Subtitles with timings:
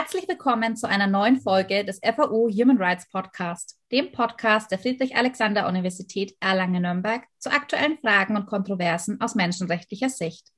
[0.00, 6.34] Herzlich willkommen zu einer neuen Folge des FAU Human Rights Podcast, dem Podcast der Friedrich-Alexander-Universität
[6.40, 10.48] Erlangen-Nürnberg zu aktuellen Fragen und Kontroversen aus menschenrechtlicher Sicht.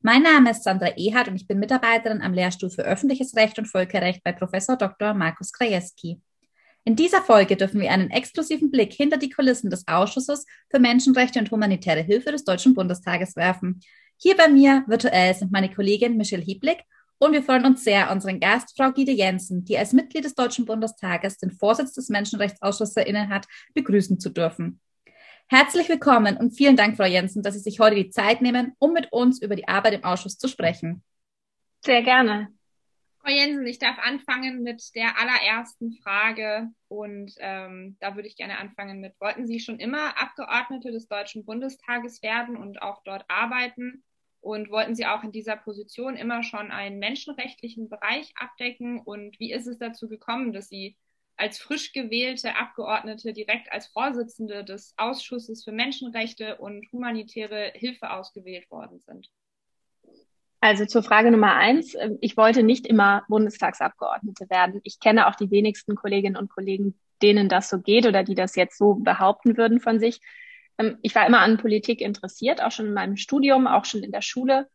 [0.00, 3.66] Mein Name ist Sandra Ehart und ich bin Mitarbeiterin am Lehrstuhl für öffentliches Recht und
[3.66, 5.14] Völkerrecht bei Professor Dr.
[5.14, 6.20] Markus Krajewski.
[6.82, 11.38] In dieser Folge dürfen wir einen exklusiven Blick hinter die Kulissen des Ausschusses für Menschenrechte
[11.38, 13.80] und humanitäre Hilfe des Deutschen Bundestages werfen.
[14.16, 16.82] Hier bei mir virtuell sind meine Kollegin Michelle Hieblik
[17.18, 20.66] und wir freuen uns sehr, unseren Gast, Frau Gide Jensen, die als Mitglied des Deutschen
[20.66, 24.80] Bundestages den Vorsitz des Menschenrechtsausschusses innehat, begrüßen zu dürfen.
[25.48, 28.92] Herzlich willkommen und vielen Dank, Frau Jensen, dass Sie sich heute die Zeit nehmen, um
[28.92, 31.02] mit uns über die Arbeit im Ausschuss zu sprechen.
[31.84, 32.48] Sehr gerne.
[33.20, 38.58] Frau Jensen, ich darf anfangen mit der allerersten Frage und ähm, da würde ich gerne
[38.58, 44.04] anfangen mit, wollten Sie schon immer Abgeordnete des Deutschen Bundestages werden und auch dort arbeiten?
[44.46, 49.00] Und wollten Sie auch in dieser Position immer schon einen menschenrechtlichen Bereich abdecken?
[49.00, 50.96] Und wie ist es dazu gekommen, dass Sie
[51.36, 58.70] als frisch gewählte Abgeordnete direkt als Vorsitzende des Ausschusses für Menschenrechte und humanitäre Hilfe ausgewählt
[58.70, 59.28] worden sind?
[60.60, 61.96] Also zur Frage Nummer eins.
[62.20, 64.80] Ich wollte nicht immer Bundestagsabgeordnete werden.
[64.84, 68.54] Ich kenne auch die wenigsten Kolleginnen und Kollegen, denen das so geht oder die das
[68.54, 70.20] jetzt so behaupten würden von sich.
[70.78, 74.12] Ähm, ich war immer an Politik interessiert, auch schon in meinem Studium, auch schon in
[74.12, 74.68] der Schule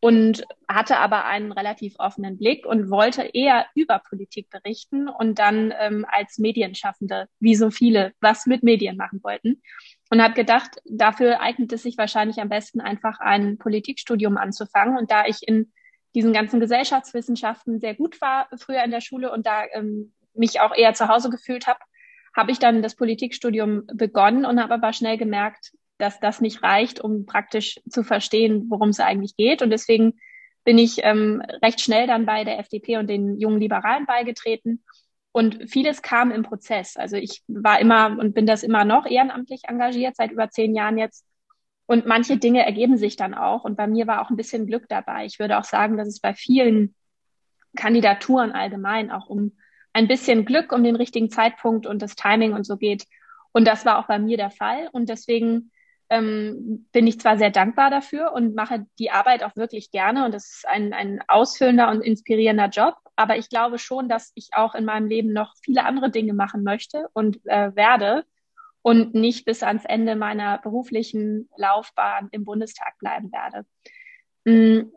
[0.00, 5.72] und hatte aber einen relativ offenen Blick und wollte eher über Politik berichten und dann
[5.80, 9.62] ähm, als Medienschaffende, wie so viele, was mit Medien machen wollten.
[10.10, 14.96] Und habe gedacht, dafür eignet es sich wahrscheinlich am besten einfach ein Politikstudium anzufangen.
[14.96, 15.72] Und da ich in
[16.14, 20.74] diesen ganzen Gesellschaftswissenschaften sehr gut war früher in der Schule und da ähm, mich auch
[20.74, 21.80] eher zu Hause gefühlt habe,
[22.36, 27.00] habe ich dann das Politikstudium begonnen und habe aber schnell gemerkt, dass das nicht reicht,
[27.00, 29.62] um praktisch zu verstehen, worum es eigentlich geht.
[29.62, 30.18] Und deswegen
[30.62, 34.84] bin ich ähm, recht schnell dann bei der FDP und den jungen Liberalen beigetreten.
[35.32, 36.96] Und vieles kam im Prozess.
[36.96, 40.98] Also ich war immer und bin das immer noch ehrenamtlich engagiert, seit über zehn Jahren
[40.98, 41.24] jetzt.
[41.86, 43.64] Und manche Dinge ergeben sich dann auch.
[43.64, 45.24] Und bei mir war auch ein bisschen Glück dabei.
[45.24, 46.94] Ich würde auch sagen, dass es bei vielen
[47.76, 49.52] Kandidaturen allgemein auch um
[49.96, 53.06] ein bisschen Glück um den richtigen Zeitpunkt und das Timing und so geht.
[53.52, 54.90] Und das war auch bei mir der Fall.
[54.92, 55.72] Und deswegen
[56.10, 60.26] ähm, bin ich zwar sehr dankbar dafür und mache die Arbeit auch wirklich gerne.
[60.26, 62.94] Und das ist ein, ein ausfüllender und inspirierender Job.
[63.16, 66.62] Aber ich glaube schon, dass ich auch in meinem Leben noch viele andere Dinge machen
[66.62, 68.26] möchte und äh, werde
[68.82, 73.64] und nicht bis ans Ende meiner beruflichen Laufbahn im Bundestag bleiben werde.
[74.44, 74.90] Mm,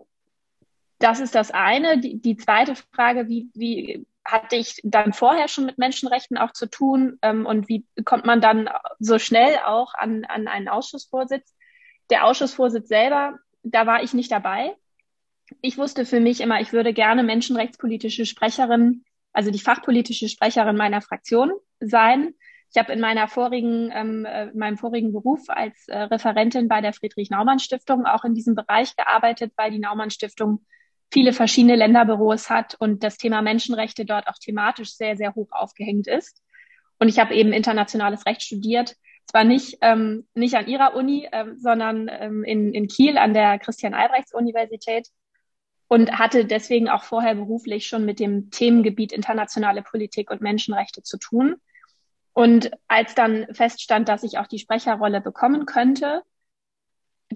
[0.99, 1.99] das ist das eine.
[2.01, 6.67] Die, die zweite Frage, wie, wie hatte ich dann vorher schon mit Menschenrechten auch zu
[6.67, 8.69] tun ähm, und wie kommt man dann
[8.99, 11.55] so schnell auch an, an einen Ausschussvorsitz?
[12.09, 14.75] Der Ausschussvorsitz selber, da war ich nicht dabei.
[15.61, 19.03] Ich wusste für mich immer, ich würde gerne menschenrechtspolitische Sprecherin,
[19.33, 22.33] also die fachpolitische Sprecherin meiner Fraktion sein.
[22.71, 26.81] Ich habe in meiner vorigen, ähm, äh, in meinem vorigen Beruf als äh, Referentin bei
[26.81, 30.65] der Friedrich-Naumann-Stiftung auch in diesem Bereich gearbeitet, weil die Naumann-Stiftung
[31.11, 36.07] viele verschiedene Länderbüros hat und das Thema Menschenrechte dort auch thematisch sehr, sehr hoch aufgehängt
[36.07, 36.41] ist.
[36.99, 41.57] Und ich habe eben internationales Recht studiert, zwar nicht, ähm, nicht an ihrer Uni, ähm,
[41.57, 45.07] sondern ähm, in, in Kiel an der Christian-Albrechts-Universität
[45.87, 51.17] und hatte deswegen auch vorher beruflich schon mit dem Themengebiet internationale Politik und Menschenrechte zu
[51.17, 51.55] tun.
[52.33, 56.21] Und als dann feststand, dass ich auch die Sprecherrolle bekommen könnte,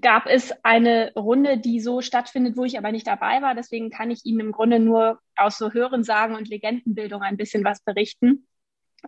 [0.00, 3.54] gab es eine Runde, die so stattfindet, wo ich aber nicht dabei war.
[3.54, 7.80] Deswegen kann ich Ihnen im Grunde nur aus so Hörensagen und Legendenbildung ein bisschen was
[7.80, 8.46] berichten.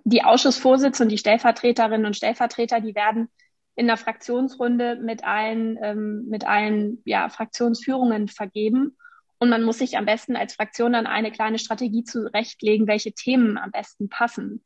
[0.05, 3.29] Die Ausschussvorsitz und die Stellvertreterinnen und Stellvertreter, die werden
[3.75, 8.97] in der Fraktionsrunde mit allen, ähm, mit allen ja, Fraktionsführungen vergeben.
[9.39, 13.59] Und man muss sich am besten als Fraktion dann eine kleine Strategie zurechtlegen, welche Themen
[13.59, 14.65] am besten passen.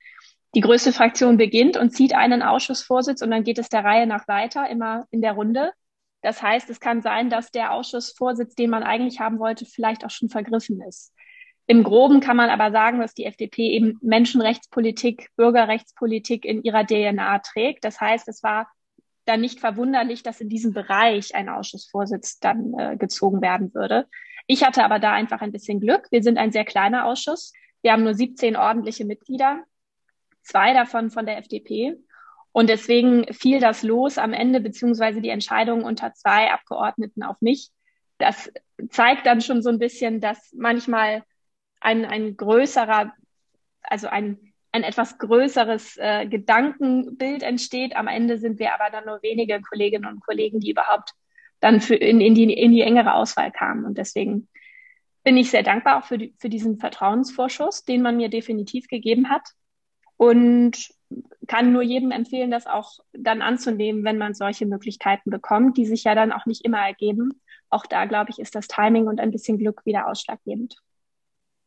[0.54, 4.28] Die größte Fraktion beginnt und zieht einen Ausschussvorsitz und dann geht es der Reihe nach
[4.28, 5.72] weiter, immer in der Runde.
[6.22, 10.10] Das heißt, es kann sein, dass der Ausschussvorsitz, den man eigentlich haben wollte, vielleicht auch
[10.10, 11.14] schon vergriffen ist.
[11.66, 17.38] Im Groben kann man aber sagen, dass die FDP eben Menschenrechtspolitik, Bürgerrechtspolitik in ihrer DNA
[17.38, 17.84] trägt.
[17.84, 18.68] Das heißt, es war
[19.24, 24.08] dann nicht verwunderlich, dass in diesem Bereich ein Ausschussvorsitz dann äh, gezogen werden würde.
[24.46, 26.08] Ich hatte aber da einfach ein bisschen Glück.
[26.10, 27.52] Wir sind ein sehr kleiner Ausschuss.
[27.82, 29.62] Wir haben nur 17 ordentliche Mitglieder,
[30.42, 31.96] zwei davon von der FDP.
[32.52, 37.70] Und deswegen fiel das los am Ende, beziehungsweise die Entscheidung unter zwei Abgeordneten auf mich.
[38.18, 38.52] Das
[38.90, 41.22] zeigt dann schon so ein bisschen, dass manchmal
[41.80, 43.12] ein, ein größerer,
[43.82, 47.96] also ein, ein etwas größeres äh, Gedankenbild entsteht.
[47.96, 51.12] Am Ende sind wir aber dann nur wenige Kolleginnen und Kollegen, die überhaupt
[51.60, 53.84] dann für in, in, die, in die engere Auswahl kamen.
[53.84, 54.48] Und deswegen
[55.22, 59.28] bin ich sehr dankbar auch für, die, für diesen Vertrauensvorschuss, den man mir definitiv gegeben
[59.28, 59.48] hat.
[60.16, 60.90] Und
[61.46, 66.04] kann nur jedem empfehlen, das auch dann anzunehmen, wenn man solche Möglichkeiten bekommt, die sich
[66.04, 67.40] ja dann auch nicht immer ergeben.
[67.68, 70.76] Auch da, glaube ich, ist das Timing und ein bisschen Glück wieder ausschlaggebend.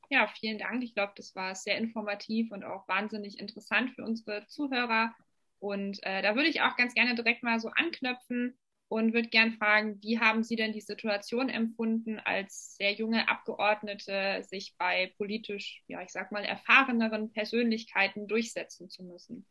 [0.10, 0.84] Ja, vielen Dank.
[0.84, 5.14] Ich glaube, das war sehr informativ und auch wahnsinnig interessant für unsere Zuhörer.
[5.60, 8.58] Und äh, da würde ich auch ganz gerne direkt mal so anknöpfen
[8.94, 14.44] und würde gern fragen, wie haben Sie denn die Situation empfunden, als sehr junge Abgeordnete
[14.44, 19.48] sich bei politisch, ja, ich sag mal, erfahreneren Persönlichkeiten durchsetzen zu müssen?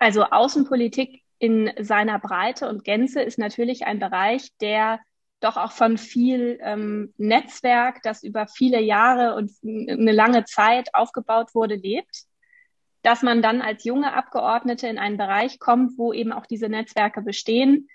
[0.00, 4.98] Also Außenpolitik in seiner Breite und Gänze ist natürlich ein Bereich, der
[5.38, 11.54] doch auch von viel ähm, Netzwerk, das über viele Jahre und eine lange Zeit aufgebaut
[11.54, 12.24] wurde, lebt.
[13.04, 17.22] Dass man dann als junge Abgeordnete in einen Bereich kommt, wo eben auch diese Netzwerke
[17.22, 17.88] bestehen,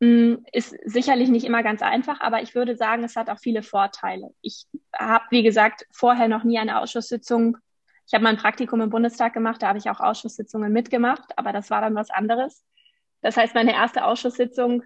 [0.00, 3.62] mm, ist sicherlich nicht immer ganz einfach, aber ich würde sagen, es hat auch viele
[3.62, 4.30] Vorteile.
[4.40, 4.66] Ich
[4.98, 7.58] habe, wie gesagt, vorher noch nie eine Ausschusssitzung.
[8.06, 11.52] Ich habe mal ein Praktikum im Bundestag gemacht, da habe ich auch Ausschusssitzungen mitgemacht, aber
[11.52, 12.64] das war dann was anderes.
[13.20, 14.84] Das heißt, meine erste Ausschusssitzung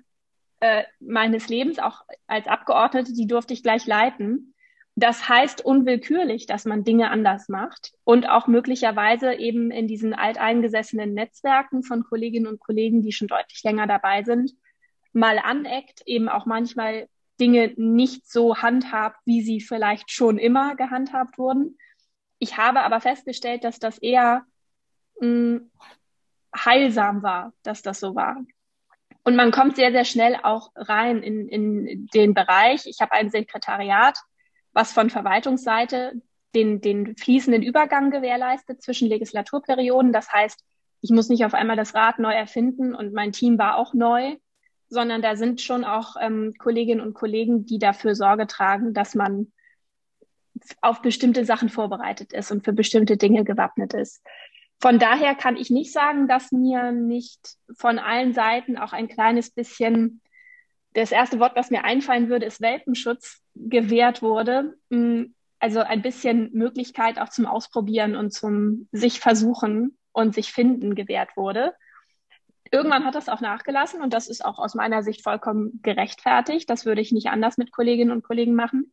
[0.60, 4.54] äh, meines Lebens, auch als Abgeordnete, die durfte ich gleich leiten.
[4.98, 11.12] Das heißt unwillkürlich, dass man Dinge anders macht und auch möglicherweise eben in diesen alteingesessenen
[11.12, 14.52] Netzwerken von Kolleginnen und Kollegen, die schon deutlich länger dabei sind,
[15.12, 17.08] mal aneckt, eben auch manchmal
[17.38, 21.76] Dinge nicht so handhabt, wie sie vielleicht schon immer gehandhabt wurden.
[22.38, 24.46] Ich habe aber festgestellt, dass das eher
[25.20, 25.70] mh, mm,
[26.56, 28.38] heilsam war, dass das so war.
[29.24, 32.86] Und man kommt sehr, sehr schnell auch rein in, in den Bereich.
[32.86, 34.16] Ich habe ein Sekretariat,
[34.76, 36.20] was von Verwaltungsseite
[36.54, 40.12] den, den fließenden Übergang gewährleistet zwischen Legislaturperioden.
[40.12, 40.62] Das heißt,
[41.00, 44.36] ich muss nicht auf einmal das Rad neu erfinden und mein Team war auch neu,
[44.90, 49.50] sondern da sind schon auch ähm, Kolleginnen und Kollegen, die dafür Sorge tragen, dass man
[50.82, 54.22] auf bestimmte Sachen vorbereitet ist und für bestimmte Dinge gewappnet ist.
[54.78, 57.40] Von daher kann ich nicht sagen, dass mir nicht
[57.78, 60.20] von allen Seiten auch ein kleines bisschen
[60.92, 64.76] das erste Wort, was mir einfallen würde, ist Welpenschutz gewährt wurde.
[64.90, 65.24] Mm,
[65.58, 71.36] also ein bisschen Möglichkeit auch zum Ausprobieren und zum sich versuchen und sich finden gewährt
[71.36, 71.74] wurde.
[72.70, 76.68] Irgendwann hat das auch nachgelassen und das ist auch aus meiner Sicht vollkommen gerechtfertigt.
[76.68, 78.92] Das würde ich nicht anders mit Kolleginnen und Kollegen machen.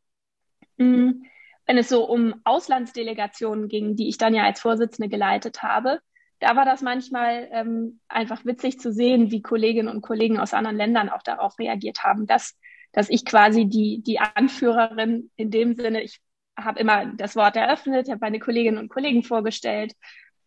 [0.78, 1.24] Mm,
[1.66, 6.00] wenn es so um Auslandsdelegationen ging, die ich dann ja als Vorsitzende geleitet habe,
[6.40, 10.76] da war das manchmal ähm, einfach witzig zu sehen, wie Kolleginnen und Kollegen aus anderen
[10.76, 12.58] Ländern auch darauf reagiert haben, dass,
[12.94, 16.22] dass ich quasi die, die Anführerin in dem Sinne, ich
[16.58, 19.94] habe immer das Wort eröffnet, habe meine Kolleginnen und Kollegen vorgestellt,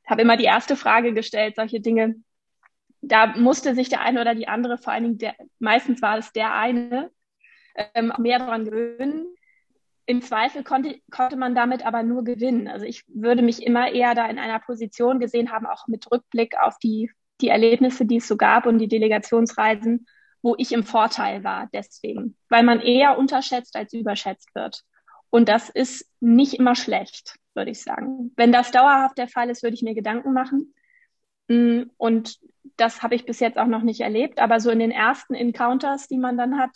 [0.07, 2.15] habe immer die erste Frage gestellt, solche Dinge.
[3.03, 6.33] Da musste sich der eine oder die andere, vor allen Dingen der, meistens war es
[6.33, 7.11] der eine,
[7.95, 9.27] ähm, mehr daran gewöhnen.
[10.07, 12.69] Im Zweifel konnte, konnte man damit aber nur gewinnen.
[12.69, 16.55] Also ich würde mich immer eher da in einer Position gesehen haben, auch mit Rückblick
[16.61, 17.11] auf die,
[17.41, 20.07] die Erlebnisse, die es so gab und die Delegationsreisen,
[20.43, 24.83] wo ich im Vorteil war deswegen, weil man eher unterschätzt als überschätzt wird.
[25.31, 28.33] Und das ist nicht immer schlecht, würde ich sagen.
[28.37, 30.75] Wenn das dauerhaft der Fall ist, würde ich mir Gedanken machen.
[31.49, 32.39] Mm, und
[32.77, 34.41] das habe ich bis jetzt auch noch nicht erlebt.
[34.41, 36.71] Aber so in den ersten Encounters, die man dann hat,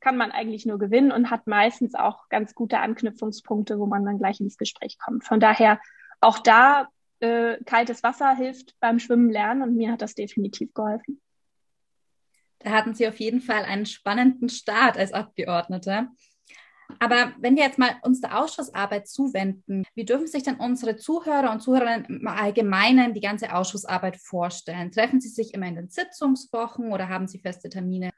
[0.00, 4.18] kann man eigentlich nur gewinnen und hat meistens auch ganz gute Anknüpfungspunkte, wo man dann
[4.18, 5.24] gleich ins Gespräch kommt.
[5.24, 5.80] Von daher
[6.20, 6.88] auch da
[7.20, 11.20] äh, kaltes Wasser hilft beim Schwimmen lernen und mir hat das definitiv geholfen.
[12.58, 16.08] Da hatten Sie auf jeden Fall einen spannenden Start als Abgeordnete.
[17.00, 21.50] Aber wenn wir jetzt mal uns der Ausschussarbeit zuwenden, wie dürfen sich denn unsere Zuhörer
[21.50, 24.92] und Zuhörerinnen im Allgemeinen die ganze Ausschussarbeit vorstellen?
[24.92, 28.10] Treffen Sie sich immer in den Sitzungswochen oder haben Sie feste Termine?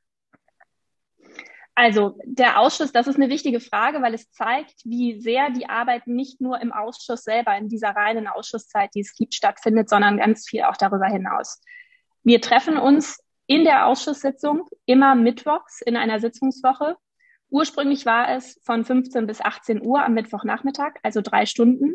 [1.75, 6.09] Also der Ausschuss, das ist eine wichtige Frage, weil es zeigt, wie sehr die Arbeit
[6.09, 10.49] nicht nur im Ausschuss selber, in dieser reinen Ausschusszeit, die es gibt, stattfindet, sondern ganz
[10.49, 11.61] viel auch darüber hinaus.
[12.25, 16.97] Wir treffen uns in der Ausschusssitzung immer mittwochs in einer Sitzungswoche.
[17.49, 21.95] Ursprünglich war es von 15 bis 18 Uhr am Mittwochnachmittag, also drei Stunden.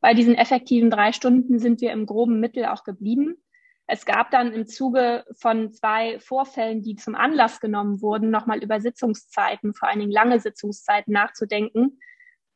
[0.00, 3.42] Bei diesen effektiven drei Stunden sind wir im groben Mittel auch geblieben.
[3.88, 8.80] Es gab dann im Zuge von zwei Vorfällen, die zum Anlass genommen wurden, nochmal über
[8.80, 11.98] Sitzungszeiten, vor allen Dingen lange Sitzungszeiten nachzudenken,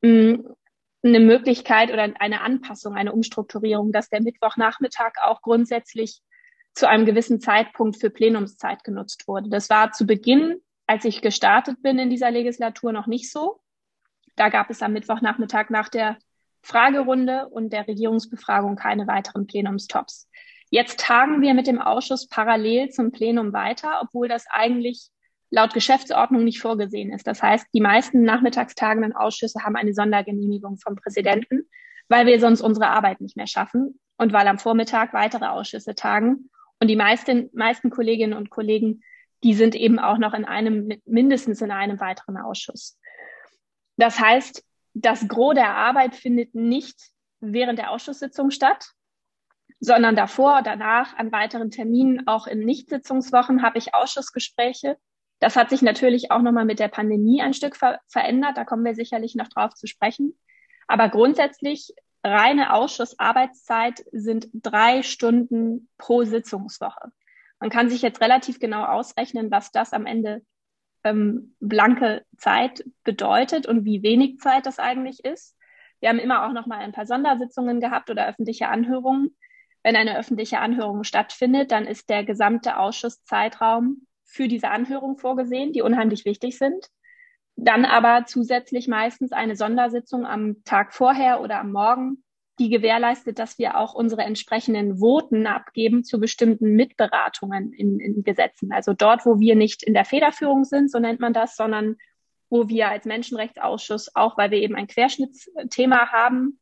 [0.02, 0.36] mm,
[1.02, 6.20] eine Möglichkeit oder eine Anpassung, eine Umstrukturierung, dass der Mittwochnachmittag auch grundsätzlich
[6.76, 9.48] zu einem gewissen Zeitpunkt für Plenumszeit genutzt wurde.
[9.48, 13.60] Das war zu Beginn, als ich gestartet bin in dieser Legislatur, noch nicht so.
[14.36, 16.18] Da gab es am Mittwochnachmittag nach der
[16.62, 20.28] Fragerunde und der Regierungsbefragung keine weiteren Plenumstops.
[20.68, 25.08] Jetzt tagen wir mit dem Ausschuss parallel zum Plenum weiter, obwohl das eigentlich
[25.50, 27.26] laut Geschäftsordnung nicht vorgesehen ist.
[27.26, 31.68] Das heißt, die meisten nachmittagstagenden Ausschüsse haben eine Sondergenehmigung vom Präsidenten,
[32.08, 36.50] weil wir sonst unsere Arbeit nicht mehr schaffen und weil am Vormittag weitere Ausschüsse tagen.
[36.80, 39.02] Und die meisten, meisten Kolleginnen und Kollegen,
[39.42, 42.98] die sind eben auch noch in einem, mindestens in einem weiteren Ausschuss.
[43.96, 44.64] Das heißt,
[44.94, 46.96] das Gros der Arbeit findet nicht
[47.40, 48.92] während der Ausschusssitzung statt,
[49.78, 54.96] sondern davor, danach, an weiteren Terminen, auch in Nichtsitzungswochen habe ich Ausschussgespräche.
[55.38, 58.56] Das hat sich natürlich auch nochmal mit der Pandemie ein Stück ver verändert.
[58.56, 60.38] Da kommen wir sicherlich noch drauf zu sprechen.
[60.86, 61.92] Aber grundsätzlich
[62.26, 67.12] reine Ausschussarbeitszeit sind drei Stunden pro Sitzungswoche.
[67.60, 70.42] Man kann sich jetzt relativ genau ausrechnen, was das am Ende
[71.04, 75.56] ähm, blanke Zeit bedeutet und wie wenig Zeit das eigentlich ist.
[76.00, 79.36] Wir haben immer auch noch mal ein paar Sondersitzungen gehabt oder öffentliche Anhörungen.
[79.82, 85.82] Wenn eine öffentliche Anhörung stattfindet, dann ist der gesamte Ausschusszeitraum für diese Anhörung vorgesehen, die
[85.82, 86.88] unheimlich wichtig sind.
[87.56, 92.22] Dann aber zusätzlich meistens eine Sondersitzung am Tag vorher oder am Morgen,
[92.58, 98.72] die gewährleistet, dass wir auch unsere entsprechenden Voten abgeben zu bestimmten Mitberatungen in, in Gesetzen.
[98.72, 101.96] Also dort, wo wir nicht in der Federführung sind, so nennt man das, sondern
[102.48, 106.60] wo wir als Menschenrechtsausschuss, auch weil wir eben ein Querschnittsthema haben,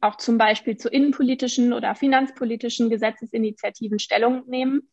[0.00, 4.90] auch zum Beispiel zu innenpolitischen oder finanzpolitischen Gesetzesinitiativen Stellung nehmen,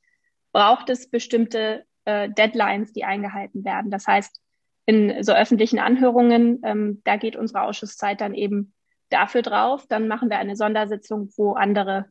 [0.51, 3.91] braucht es bestimmte äh, Deadlines, die eingehalten werden.
[3.91, 4.40] Das heißt,
[4.85, 8.73] in so öffentlichen Anhörungen, ähm, da geht unsere Ausschusszeit dann eben
[9.09, 9.85] dafür drauf.
[9.87, 12.05] Dann machen wir eine Sondersitzung, wo andere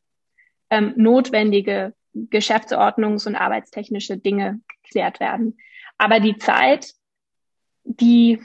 [0.71, 5.59] ähm, notwendige Geschäftsordnungs- und arbeitstechnische Dinge geklärt werden.
[5.99, 6.93] Aber die Zeit,
[7.85, 8.41] die,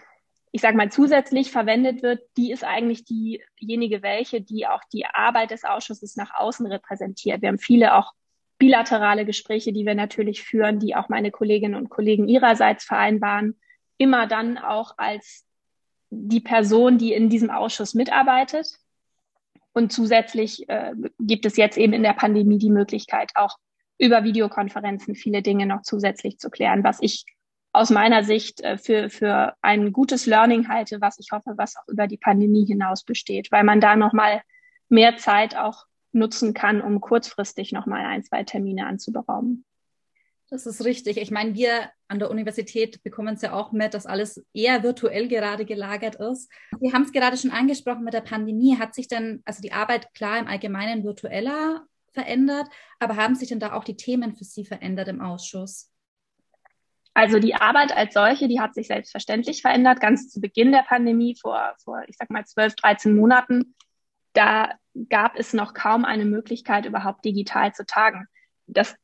[0.51, 5.51] ich sage mal, zusätzlich verwendet wird, die ist eigentlich diejenige welche, die auch die Arbeit
[5.51, 7.41] des Ausschusses nach außen repräsentiert.
[7.41, 8.13] Wir haben viele auch
[8.57, 13.59] bilaterale Gespräche, die wir natürlich führen, die auch meine Kolleginnen und Kollegen ihrerseits vereinbaren,
[13.97, 15.45] immer dann auch als
[16.09, 18.67] die Person, die in diesem Ausschuss mitarbeitet.
[19.73, 23.57] Und zusätzlich äh, gibt es jetzt eben in der Pandemie die Möglichkeit, auch
[23.97, 27.25] über Videokonferenzen viele Dinge noch zusätzlich zu klären, was ich
[27.73, 31.87] aus meiner Sicht äh, für, für ein gutes Learning halte, was ich hoffe, was auch
[31.87, 34.41] über die Pandemie hinaus besteht, weil man da nochmal
[34.87, 39.65] mehr Zeit auch nutzen kann, um kurzfristig nochmal ein, zwei Termine anzuberaumen.
[40.55, 41.17] Das ist richtig.
[41.17, 45.27] Ich meine, wir an der Universität bekommen es ja auch mit, dass alles eher virtuell
[45.27, 46.49] gerade gelagert ist.
[46.79, 48.77] Sie haben es gerade schon angesprochen mit der Pandemie.
[48.79, 52.69] Hat sich denn, also die Arbeit klar im Allgemeinen virtueller verändert,
[52.99, 55.91] aber haben sich denn da auch die Themen für Sie verändert im Ausschuss?
[57.13, 59.99] Also die Arbeit als solche, die hat sich selbstverständlich verändert.
[59.99, 63.75] Ganz zu Beginn der Pandemie vor, vor ich sag mal, 12, 13 Monaten,
[64.31, 64.69] da
[65.09, 68.27] gab es noch kaum eine Möglichkeit, überhaupt digital zu tagen.
[68.67, 68.95] Das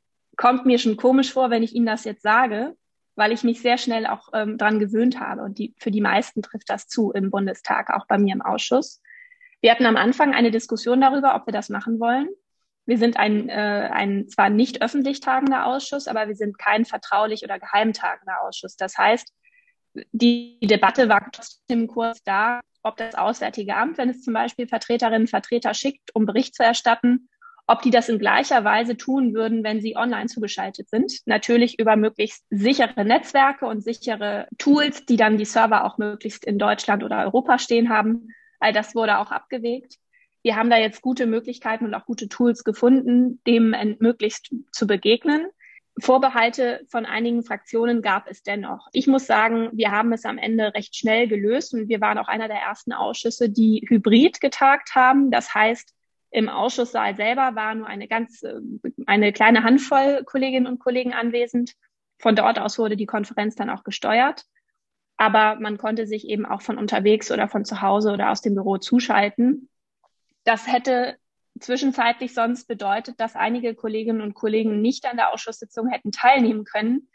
[0.42, 2.76] kommt mir schon komisch vor, wenn ich Ihnen das jetzt sage,
[3.16, 5.44] weil ich mich sehr schnell auch ähm, dran gewöhnt habe.
[5.44, 9.04] Und die, für die meisten trifft das zu im Bundestag, auch bei mir im Ausschuss.
[9.62, 12.28] Wir hatten am Anfang eine Diskussion darüber, ob wir das machen wollen.
[12.88, 17.44] Wir sind ein, äh, ein zwar nicht öffentlich tagender Ausschuss, aber wir sind kein vertraulich
[17.44, 18.76] oder geheimtagender Ausschuss.
[18.76, 19.32] Das heißt,
[20.12, 25.22] die Debatte war trotzdem kurz da, ob das Auswärtige Amt, wenn es zum Beispiel Vertreterinnen
[25.22, 27.30] und Vertreter schickt, um Bericht zu erstatten,
[27.68, 31.20] ob die das in gleicher Weise tun würden, wenn sie online zugeschaltet sind.
[31.26, 36.58] Natürlich über möglichst sichere Netzwerke und sichere Tools, die dann die Server auch möglichst in
[36.58, 38.30] Deutschland oder Europa stehen haben.
[38.60, 39.96] All das wurde auch abgewegt.
[40.44, 45.48] Wir haben da jetzt gute Möglichkeiten und auch gute Tools gefunden, dem möglichst zu begegnen.
[46.00, 48.88] Vorbehalte von einigen Fraktionen gab es dennoch.
[48.94, 52.28] Ich muss sagen, wir haben es am Ende recht schnell gelöst und wir waren auch
[52.28, 55.32] einer der ersten Ausschüsse, die hybrid getagt haben.
[55.32, 55.94] Das heißt,
[56.32, 58.56] im Ausschusssaal selber war nur eine ganz, äh,
[59.06, 61.74] eine kleine Handvoll Kolleginnen und Kollegen anwesend.
[62.20, 64.46] Von dort aus wurde die Konferenz dann auch gesteuert.
[65.18, 68.56] Aber man konnte sich eben auch von unterwegs oder von zu Hause oder aus dem
[68.56, 69.70] Büro zuschalten.
[70.46, 71.18] Das hätte
[71.60, 77.10] zwischenzeitlich sonst bedeutet, dass einige Kolleginnen und Kollegen nicht an der Ausschusssitzung hätten teilnehmen können,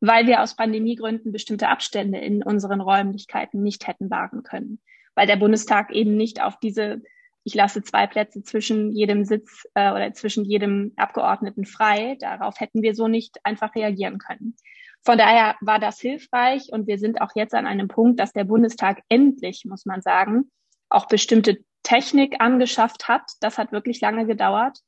[0.00, 4.80] weil wir aus Pandemiegründen bestimmte Abstände in unseren Räumlichkeiten nicht hätten wahren können,
[5.14, 7.02] weil der Bundestag eben nicht auf diese
[7.44, 12.16] ich lasse zwei Plätze zwischen jedem Sitz äh, oder zwischen jedem Abgeordneten frei.
[12.18, 14.56] Darauf hätten wir so nicht einfach reagieren können.
[15.04, 18.44] Von daher war das hilfreich und wir sind auch jetzt an einem Punkt, dass der
[18.44, 20.50] Bundestag endlich, muss man sagen,
[20.88, 23.22] auch bestimmte Technik angeschafft hat.
[23.40, 24.78] Das hat wirklich lange gedauert,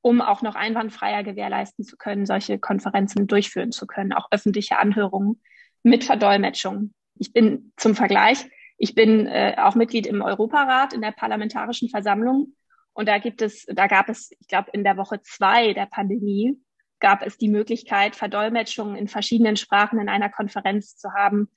[0.00, 5.42] um auch noch einwandfreier gewährleisten zu können, solche Konferenzen durchführen zu können, auch öffentliche Anhörungen
[5.82, 6.94] mit Verdolmetschung.
[7.18, 8.46] Ich bin zum Vergleich
[8.82, 12.56] ich bin äh, auch Mitglied im Europarat in der Parlamentarischen Versammlung.
[12.92, 16.60] Und da gibt es, da gab es, ich glaube, in der Woche zwei der Pandemie
[16.98, 21.48] gab es die Möglichkeit, Verdolmetschungen in verschiedenen Sprachen in einer Konferenz zu haben.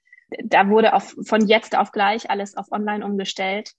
[0.44, 3.72] Da wurde auf, von jetzt auf gleich alles auf Online umgestellt.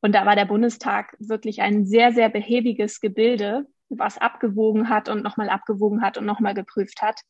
[0.00, 5.22] Und da war der Bundestag wirklich ein sehr, sehr behäbiges Gebilde, was abgewogen hat und
[5.22, 7.20] nochmal abgewogen hat und nochmal geprüft hat,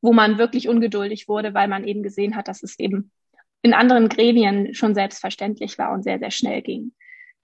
[0.00, 3.12] wo man wirklich ungeduldig wurde, weil man eben gesehen hat, dass es eben
[3.62, 6.92] in anderen Gremien schon selbstverständlich war und sehr, sehr schnell ging.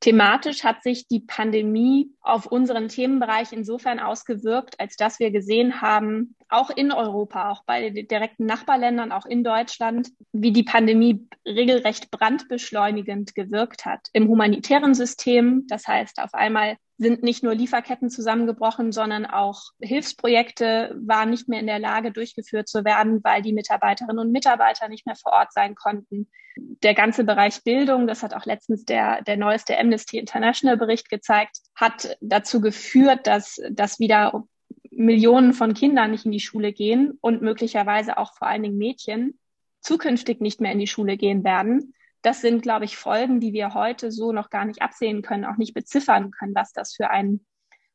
[0.00, 6.37] Thematisch hat sich die Pandemie auf unseren Themenbereich insofern ausgewirkt, als dass wir gesehen haben,
[6.50, 12.11] auch in Europa, auch bei den direkten Nachbarländern, auch in Deutschland, wie die Pandemie regelrecht
[12.11, 14.08] brandbeschleunigend gewirkt hat.
[14.12, 20.97] Im humanitären System, das heißt, auf einmal sind nicht nur Lieferketten zusammengebrochen, sondern auch Hilfsprojekte
[20.99, 25.07] waren nicht mehr in der Lage, durchgeführt zu werden, weil die Mitarbeiterinnen und Mitarbeiter nicht
[25.07, 26.29] mehr vor Ort sein konnten.
[26.57, 31.59] Der ganze Bereich Bildung, das hat auch letztens der, der neueste Amnesty International Bericht gezeigt,
[31.75, 34.45] hat dazu geführt, dass, dass wieder
[34.91, 39.38] Millionen von Kindern nicht in die Schule gehen und möglicherweise auch vor allen Dingen Mädchen
[39.81, 41.93] zukünftig nicht mehr in die Schule gehen werden
[42.26, 45.59] das sind, glaube ich, Folgen, die wir heute so noch gar nicht absehen können, auch
[45.59, 47.47] nicht beziffern können, was das für einen,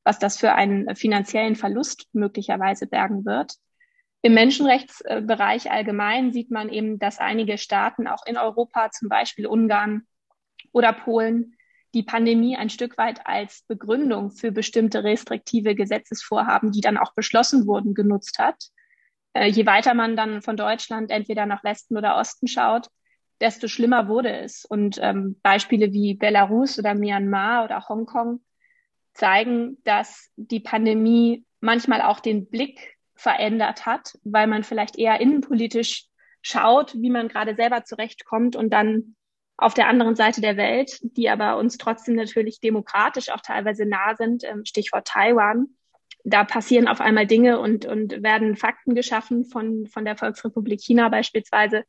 [0.05, 3.55] was das für einen finanziellen Verlust möglicherweise bergen wird.
[4.21, 10.07] Im Menschenrechtsbereich allgemein sieht man eben, dass einige Staaten auch in Europa, zum Beispiel Ungarn
[10.71, 11.57] oder Polen,
[11.93, 17.67] die Pandemie ein Stück weit als Begründung für bestimmte restriktive Gesetzesvorhaben, die dann auch beschlossen
[17.67, 18.69] wurden, genutzt hat.
[19.33, 22.87] Äh, je weiter man dann von Deutschland entweder nach Westen oder Osten schaut,
[23.41, 24.65] desto schlimmer wurde es.
[24.65, 28.41] Und ähm, Beispiele wie Belarus oder Myanmar oder Hongkong
[29.13, 36.05] zeigen, dass die Pandemie manchmal auch den Blick verändert hat, weil man vielleicht eher innenpolitisch
[36.41, 39.15] schaut, wie man gerade selber zurechtkommt und dann
[39.57, 44.15] auf der anderen Seite der Welt, die aber uns trotzdem natürlich demokratisch auch teilweise nah
[44.15, 45.67] sind, ähm, Stichwort Taiwan,
[46.23, 51.09] da passieren auf einmal Dinge und, und werden Fakten geschaffen von, von der Volksrepublik China
[51.09, 51.83] beispielsweise,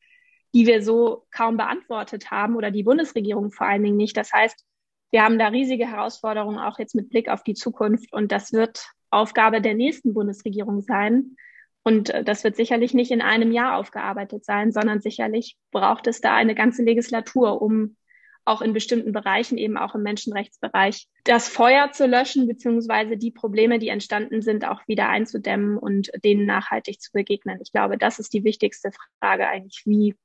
[0.55, 4.17] die wir so kaum beantwortet haben oder die Bundesregierung vor allen Dingen nicht.
[4.17, 4.65] Das heißt,
[5.11, 8.87] wir haben da riesige Herausforderungen auch jetzt mit Blick auf die Zukunft und das wird
[9.11, 11.37] Aufgabe der nächsten Bundesregierung sein.
[11.85, 16.21] Und äh, das wird sicherlich nicht in einem Jahr aufgearbeitet sein, sondern sicherlich braucht es
[16.21, 17.97] da eine ganze Legislatur, um
[18.45, 23.79] auch in bestimmten Bereichen, eben auch im Menschenrechtsbereich, das Feuer zu löschen, beziehungsweise die Probleme,
[23.79, 27.61] die entstanden sind, auch wieder einzudämmen und denen nachhaltig zu begegnen.
[27.63, 29.83] Ich glaube, das ist die wichtigste Frage eigentlich.
[29.85, 30.17] Wie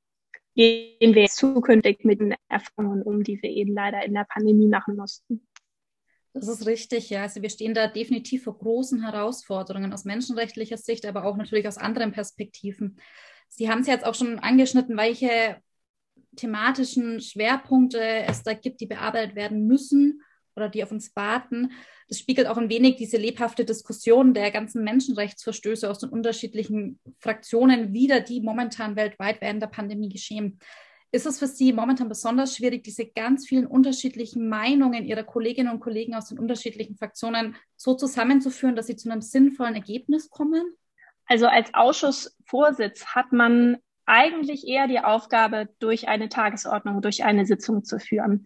[0.57, 4.95] gehen wir zukünftig mit den Erfahrungen um, die wir eben leider in der Pandemie machen
[4.95, 5.47] mussten.
[6.33, 7.21] Das ist richtig, ja.
[7.21, 11.77] Also wir stehen da definitiv vor großen Herausforderungen aus menschenrechtlicher Sicht, aber auch natürlich aus
[11.77, 12.99] anderen Perspektiven.
[13.47, 15.57] Sie haben es jetzt auch schon angeschnitten, welche
[16.35, 20.21] thematischen Schwerpunkte es da gibt, die bearbeitet werden müssen
[20.57, 21.71] oder die auf uns warten.
[22.09, 27.93] Das spiegelt auch ein wenig diese lebhafte Diskussion der ganzen Menschenrechtsverstöße aus den unterschiedlichen Fraktionen
[27.93, 30.59] wider, die momentan weltweit während der Pandemie geschehen.
[31.11, 35.79] Ist es für Sie momentan besonders schwierig, diese ganz vielen unterschiedlichen Meinungen Ihrer Kolleginnen und
[35.79, 40.75] Kollegen aus den unterschiedlichen Fraktionen so zusammenzuführen, dass Sie zu einem sinnvollen Ergebnis kommen?
[41.25, 47.83] Also als Ausschussvorsitz hat man eigentlich eher die Aufgabe, durch eine Tagesordnung, durch eine Sitzung
[47.83, 48.45] zu führen.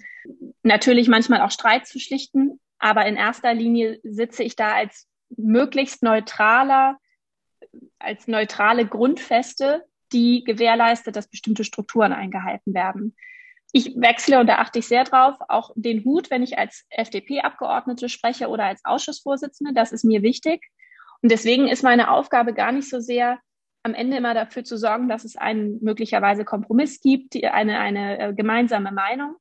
[0.64, 6.04] Natürlich manchmal auch Streit zu schlichten, aber in erster Linie sitze ich da als möglichst
[6.04, 6.98] neutraler,
[8.00, 13.16] als neutrale Grundfeste, die gewährleistet, dass bestimmte Strukturen eingehalten werden.
[13.72, 18.10] Ich wechsle und da achte ich sehr drauf, auch den Hut, wenn ich als FDP-Abgeordnete
[18.10, 20.62] spreche oder als Ausschussvorsitzende, das ist mir wichtig.
[21.22, 23.40] Und deswegen ist meine Aufgabe gar nicht so sehr,
[23.84, 28.34] am Ende immer dafür zu sorgen, dass es einen möglicherweise Kompromiss gibt, eine, eine äh,
[28.34, 29.36] gemeinsame Meinung,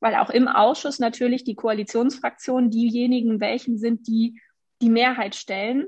[0.00, 4.40] weil auch im Ausschuss natürlich die Koalitionsfraktionen diejenigen welchen sind, die
[4.80, 5.86] die Mehrheit stellen.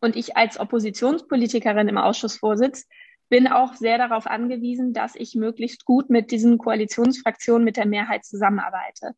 [0.00, 2.88] Und ich als Oppositionspolitikerin im Ausschussvorsitz
[3.28, 8.24] bin auch sehr darauf angewiesen, dass ich möglichst gut mit diesen Koalitionsfraktionen, mit der Mehrheit
[8.24, 9.14] zusammenarbeite.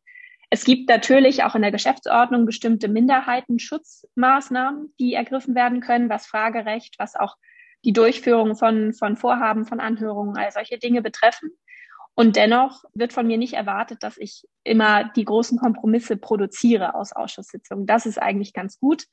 [0.49, 6.95] Es gibt natürlich auch in der Geschäftsordnung bestimmte Minderheitenschutzmaßnahmen, die ergriffen werden können, was Fragerecht,
[6.97, 7.35] was auch
[7.85, 11.51] die Durchführung von, von Vorhaben, von Anhörungen, all solche Dinge betreffen.
[12.15, 17.11] Und dennoch wird von mir nicht erwartet, dass ich immer die großen Kompromisse produziere aus
[17.11, 17.85] Ausschusssitzungen.
[17.85, 19.05] Das ist eigentlich ganz gut,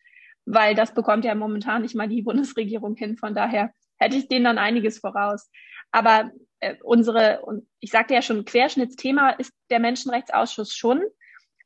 [0.47, 3.17] weil das bekommt ja momentan nicht mal die Bundesregierung hin.
[3.19, 5.51] Von daher hätte ich denen dann einiges voraus.
[5.91, 6.31] Aber
[6.61, 11.03] äh, unsere, und ich sagte ja schon, Querschnittsthema ist der Menschenrechtsausschuss schon,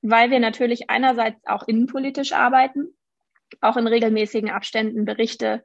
[0.02, 2.96] weil wir natürlich einerseits auch innenpolitisch arbeiten,
[3.60, 5.64] auch in regelmäßigen Abständen Berichte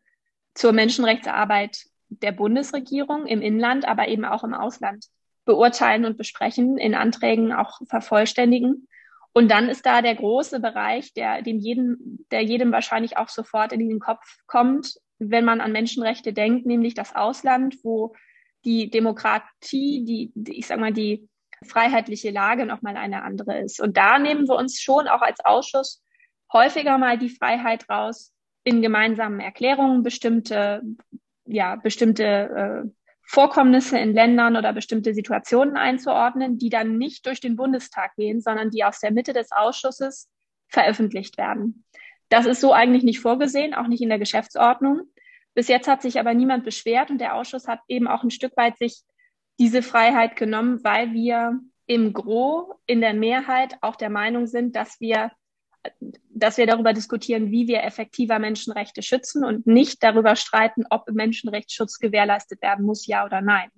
[0.53, 5.05] zur Menschenrechtsarbeit der Bundesregierung im Inland, aber eben auch im Ausland
[5.45, 8.87] beurteilen und besprechen, in Anträgen auch vervollständigen.
[9.33, 13.71] Und dann ist da der große Bereich, der dem jedem, der jedem wahrscheinlich auch sofort
[13.71, 18.13] in den Kopf kommt, wenn man an Menschenrechte denkt, nämlich das Ausland, wo
[18.65, 21.29] die Demokratie, die, die ich sag mal, die
[21.63, 23.81] freiheitliche Lage nochmal eine andere ist.
[23.81, 26.03] Und da nehmen wir uns schon auch als Ausschuss
[26.51, 30.81] häufiger mal die Freiheit raus, in gemeinsamen Erklärungen bestimmte,
[31.45, 32.89] ja, bestimmte äh,
[33.23, 38.71] Vorkommnisse in Ländern oder bestimmte Situationen einzuordnen, die dann nicht durch den Bundestag gehen, sondern
[38.71, 40.29] die aus der Mitte des Ausschusses
[40.67, 41.85] veröffentlicht werden.
[42.29, 45.01] Das ist so eigentlich nicht vorgesehen, auch nicht in der Geschäftsordnung.
[45.53, 48.55] Bis jetzt hat sich aber niemand beschwert und der Ausschuss hat eben auch ein Stück
[48.57, 49.01] weit sich
[49.59, 54.99] diese Freiheit genommen, weil wir im Gro in der Mehrheit auch der Meinung sind, dass
[55.01, 55.31] wir
[56.41, 61.99] dass wir darüber diskutieren, wie wir effektiver Menschenrechte schützen und nicht darüber streiten, ob Menschenrechtsschutz
[61.99, 63.69] gewährleistet werden muss, ja oder nein.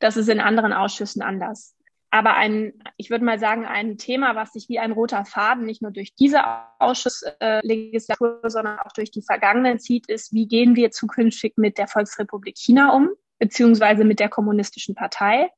[0.00, 1.74] Das ist in anderen Ausschüssen anders.
[2.10, 5.82] Aber ein, ich würde mal sagen, ein Thema, was sich wie ein roter Faden nicht
[5.82, 6.42] nur durch diese
[6.78, 11.88] Ausschusslegislatur, äh, sondern auch durch die vergangenen zieht, ist, wie gehen wir zukünftig mit der
[11.88, 15.50] Volksrepublik China um, beziehungsweise mit der kommunistischen Partei.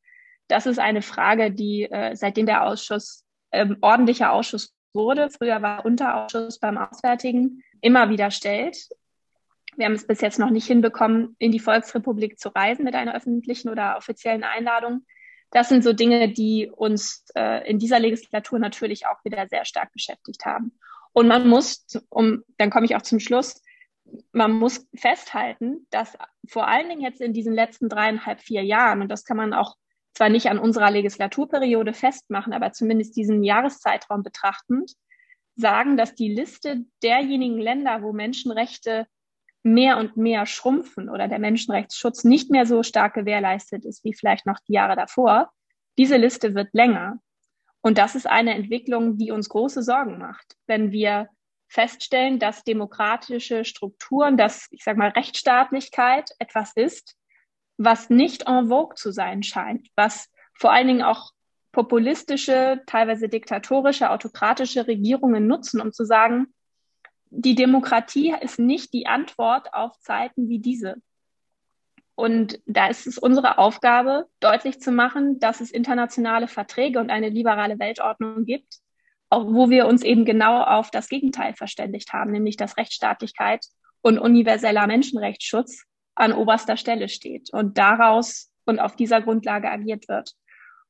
[0.48, 5.84] Das ist eine Frage, die äh, seitdem der Ausschuss ähm, ordentlicher Ausschuss wurde, früher war
[5.84, 8.88] Unterausschuss beim Auswärtigen, immer wieder stellt.
[9.76, 13.14] Wir haben es bis jetzt noch nicht hinbekommen, in die Volksrepublik zu reisen mit einer
[13.14, 15.06] öffentlichen oder offiziellen Einladung.
[15.50, 19.92] Das sind so Dinge, die uns äh, in dieser Legislatur natürlich auch wieder sehr stark
[19.92, 20.72] beschäftigt haben.
[21.12, 23.62] Und man muss, um, dann komme ich auch zum Schluss,
[24.32, 29.08] man muss festhalten, dass vor allen Dingen jetzt in diesen letzten dreieinhalb, vier Jahren, und
[29.08, 29.76] das kann man auch
[30.16, 34.92] zwar nicht an unserer Legislaturperiode festmachen, aber zumindest diesen Jahreszeitraum betrachtend,
[35.56, 39.06] sagen, dass die Liste derjenigen Länder, wo Menschenrechte
[39.62, 44.46] mehr und mehr schrumpfen oder der Menschenrechtsschutz nicht mehr so stark gewährleistet ist wie vielleicht
[44.46, 45.50] noch die Jahre davor,
[45.98, 47.18] diese Liste wird länger.
[47.82, 51.28] Und das ist eine Entwicklung, die uns große Sorgen macht, wenn wir
[51.68, 57.16] feststellen, dass demokratische Strukturen, dass, ich sage mal, Rechtsstaatlichkeit etwas ist,
[57.78, 61.32] was nicht en vogue zu sein scheint, was vor allen Dingen auch
[61.72, 66.54] populistische, teilweise diktatorische, autokratische Regierungen nutzen, um zu sagen,
[67.28, 70.96] die Demokratie ist nicht die Antwort auf Zeiten wie diese.
[72.14, 77.28] Und da ist es unsere Aufgabe, deutlich zu machen, dass es internationale Verträge und eine
[77.28, 78.78] liberale Weltordnung gibt,
[79.30, 83.66] wo wir uns eben genau auf das Gegenteil verständigt haben, nämlich dass Rechtsstaatlichkeit
[84.00, 85.84] und universeller Menschenrechtsschutz
[86.16, 90.32] an oberster Stelle steht und daraus und auf dieser Grundlage agiert wird.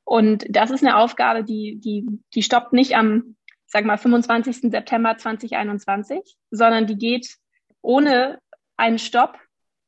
[0.04, 3.36] Und das ist eine Aufgabe, die, die, die stoppt nicht am,
[3.66, 4.70] sage mal, 25.
[4.70, 7.36] September 2021, sondern die geht
[7.82, 8.38] ohne
[8.76, 9.38] einen Stopp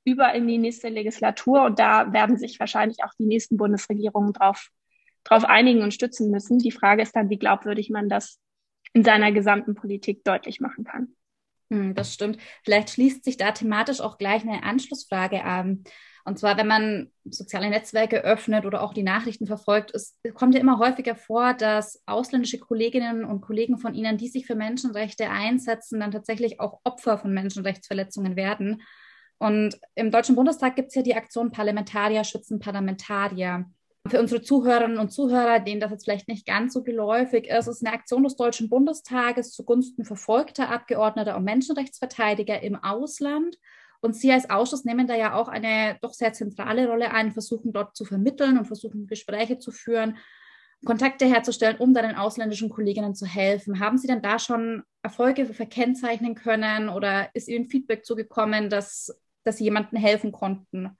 [0.04, 1.62] über in die nächste Legislatur.
[1.64, 4.70] Und da werden sich wahrscheinlich auch die nächsten Bundesregierungen drauf,
[5.22, 6.58] drauf einigen und stützen müssen.
[6.58, 8.40] Die Frage ist dann, wie glaubwürdig man das
[8.92, 11.14] in seiner gesamten Politik deutlich machen kann.
[11.70, 12.38] Hm, das stimmt.
[12.64, 15.84] Vielleicht schließt sich da thematisch auch gleich eine Anschlussfrage an.
[16.24, 20.60] Und zwar, wenn man soziale Netzwerke öffnet oder auch die Nachrichten verfolgt, es kommt ja
[20.60, 26.00] immer häufiger vor, dass ausländische Kolleginnen und Kollegen von Ihnen, die sich für Menschenrechte einsetzen,
[26.00, 28.82] dann tatsächlich auch Opfer von Menschenrechtsverletzungen werden.
[29.38, 33.64] Und im Deutschen Bundestag gibt es ja die Aktion Parlamentarier schützen Parlamentarier.
[34.08, 37.84] Für unsere Zuhörerinnen und Zuhörer, denen das jetzt vielleicht nicht ganz so geläufig ist, ist
[37.84, 43.56] eine Aktion des Deutschen Bundestages zugunsten verfolgter Abgeordneter und Menschenrechtsverteidiger im Ausland.
[44.00, 47.72] Und Sie als Ausschuss nehmen da ja auch eine doch sehr zentrale Rolle ein, versuchen
[47.72, 50.16] dort zu vermitteln und versuchen Gespräche zu führen,
[50.84, 53.80] Kontakte herzustellen, um dann den ausländischen Kolleginnen zu helfen.
[53.80, 59.56] Haben Sie denn da schon Erfolge verkennzeichnen können oder ist Ihnen Feedback zugekommen, dass, dass
[59.56, 60.96] Sie jemandem helfen konnten?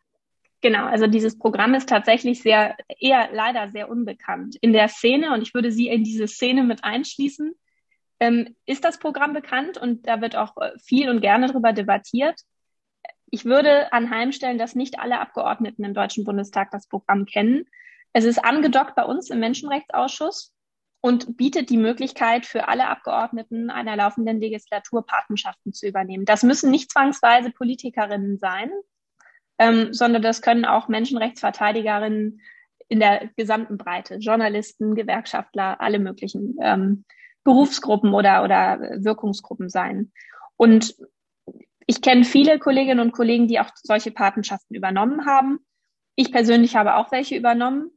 [0.61, 4.57] Genau, also dieses Programm ist tatsächlich sehr, eher leider sehr unbekannt.
[4.61, 7.55] In der Szene, und ich würde Sie in diese Szene mit einschließen,
[8.21, 12.40] ähm, ist das Programm bekannt und da wird auch äh, viel und gerne darüber debattiert.
[13.31, 17.66] Ich würde anheimstellen, dass nicht alle Abgeordneten im Deutschen Bundestag das Programm kennen.
[18.12, 20.53] Es ist angedockt bei uns im Menschenrechtsausschuss
[21.01, 26.25] und bietet die Möglichkeit für alle Abgeordneten einer laufenden Legislatur Patenschaften zu übernehmen.
[26.25, 28.71] Das müssen nicht zwangsweise Politikerinnen sein,
[29.59, 32.40] ähm, sondern das können auch Menschenrechtsverteidigerinnen
[32.88, 37.05] in der gesamten Breite, Journalisten, Gewerkschaftler, alle möglichen ähm,
[37.44, 40.12] Berufsgruppen oder, oder Wirkungsgruppen sein.
[40.57, 40.97] Und
[41.87, 45.61] ich kenne viele Kolleginnen und Kollegen, die auch solche Patenschaften übernommen haben.
[46.16, 47.90] Ich persönlich habe auch welche übernommen.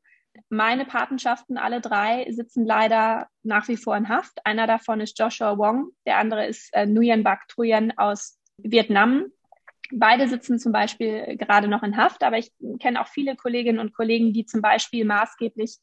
[0.47, 4.45] Meine Patenschaften, alle drei, sitzen leider nach wie vor in Haft.
[4.45, 9.26] Einer davon ist Joshua Wong, der andere ist äh, Nguyen Bak Truyen aus Vietnam.
[9.93, 13.93] Beide sitzen zum Beispiel gerade noch in Haft, aber ich kenne auch viele Kolleginnen und
[13.93, 15.77] Kollegen, die zum Beispiel maßgeblich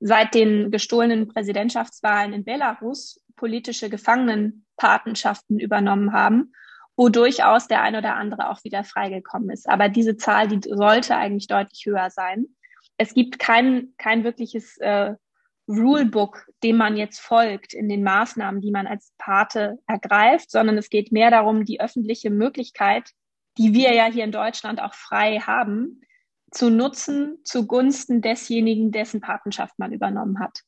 [0.00, 6.52] seit den gestohlenen Präsidentschaftswahlen in Belarus politische Gefangenenpatenschaften übernommen haben
[7.00, 9.66] wo durchaus der ein oder andere auch wieder freigekommen ist.
[9.66, 12.48] Aber diese Zahl, die sollte eigentlich deutlich höher sein.
[12.98, 15.14] Es gibt kein, kein wirkliches äh,
[15.66, 20.90] Rulebook, dem man jetzt folgt in den Maßnahmen, die man als Pate ergreift, sondern es
[20.90, 23.12] geht mehr darum, die öffentliche Möglichkeit,
[23.60, 26.00] die wir ja hier in Deutschland auch frei haben,
[26.50, 30.60] zu nutzen zugunsten desjenigen, dessen Patenschaft man übernommen hat.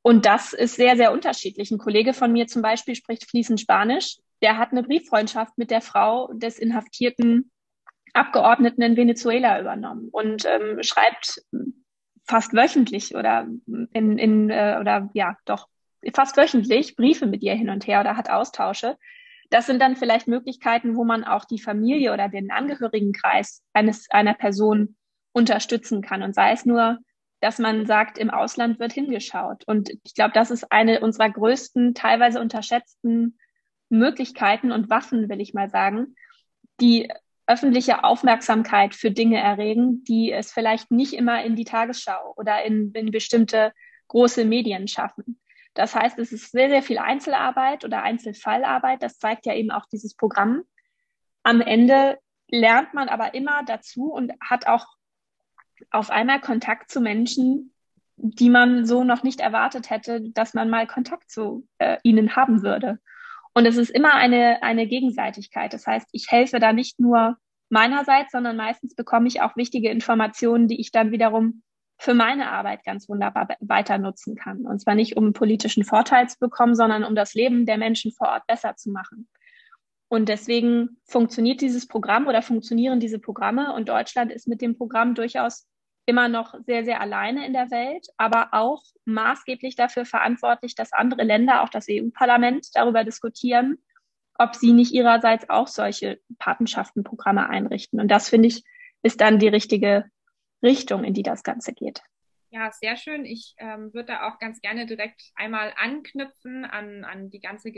[0.00, 1.70] Und das ist sehr, sehr unterschiedlich.
[1.70, 4.16] Ein Kollege von mir zum Beispiel spricht fließend Spanisch.
[4.40, 7.50] Der hat eine Brieffreundschaft mit der Frau des inhaftierten
[8.14, 11.42] Abgeordneten in Venezuela übernommen und ähm, schreibt
[12.24, 13.46] fast wöchentlich oder
[13.92, 15.68] in, in äh, oder ja doch
[16.14, 18.96] fast wöchentlich Briefe mit ihr hin und her oder hat Austausche.
[19.50, 24.34] Das sind dann vielleicht Möglichkeiten, wo man auch die Familie oder den Angehörigenkreis eines einer
[24.34, 24.96] Person
[25.32, 26.98] unterstützen kann und sei es nur,
[27.40, 29.62] dass man sagt, im Ausland wird hingeschaut.
[29.66, 33.38] Und ich glaube, das ist eine unserer größten, teilweise unterschätzten
[33.88, 36.16] Möglichkeiten und Waffen, will ich mal sagen,
[36.80, 37.10] die
[37.46, 42.92] öffentliche Aufmerksamkeit für Dinge erregen, die es vielleicht nicht immer in die Tagesschau oder in,
[42.92, 43.72] in bestimmte
[44.08, 45.40] große Medien schaffen.
[45.78, 49.00] Das heißt, es ist sehr, sehr viel Einzelarbeit oder Einzelfallarbeit.
[49.00, 50.64] Das zeigt ja eben auch dieses Programm.
[51.44, 52.18] Am Ende
[52.50, 54.86] lernt man aber immer dazu und hat auch
[55.92, 57.72] auf einmal Kontakt zu Menschen,
[58.16, 62.64] die man so noch nicht erwartet hätte, dass man mal Kontakt zu äh, ihnen haben
[62.64, 62.98] würde.
[63.54, 65.72] Und es ist immer eine, eine Gegenseitigkeit.
[65.72, 67.36] Das heißt, ich helfe da nicht nur
[67.68, 71.62] meinerseits, sondern meistens bekomme ich auch wichtige Informationen, die ich dann wiederum
[71.98, 74.66] für meine Arbeit ganz wunderbar weiter nutzen kann.
[74.66, 78.28] Und zwar nicht, um politischen Vorteil zu bekommen, sondern um das Leben der Menschen vor
[78.28, 79.28] Ort besser zu machen.
[80.08, 83.74] Und deswegen funktioniert dieses Programm oder funktionieren diese Programme.
[83.74, 85.66] Und Deutschland ist mit dem Programm durchaus
[86.06, 91.24] immer noch sehr, sehr alleine in der Welt, aber auch maßgeblich dafür verantwortlich, dass andere
[91.24, 93.76] Länder, auch das EU-Parlament, darüber diskutieren,
[94.38, 98.00] ob sie nicht ihrerseits auch solche Patenschaftenprogramme einrichten.
[98.00, 98.64] Und das, finde ich,
[99.02, 100.06] ist dann die richtige
[100.62, 102.02] Richtung, in die das Ganze geht.
[102.50, 103.24] Ja, sehr schön.
[103.24, 107.72] Ich ähm, würde da auch ganz gerne direkt einmal anknüpfen an, an die ganze,